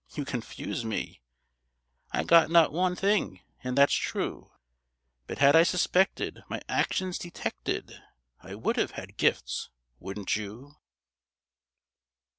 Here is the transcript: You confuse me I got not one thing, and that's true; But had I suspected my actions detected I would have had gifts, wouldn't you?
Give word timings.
You 0.15 0.25
confuse 0.25 0.83
me 0.83 1.21
I 2.11 2.23
got 2.23 2.49
not 2.49 2.71
one 2.73 2.95
thing, 2.95 3.41
and 3.63 3.77
that's 3.77 3.93
true; 3.93 4.51
But 5.27 5.37
had 5.37 5.55
I 5.55 5.61
suspected 5.61 6.41
my 6.49 6.59
actions 6.67 7.19
detected 7.19 8.01
I 8.41 8.55
would 8.55 8.77
have 8.77 8.93
had 8.97 9.15
gifts, 9.17 9.69
wouldn't 9.99 10.35
you? 10.35 10.73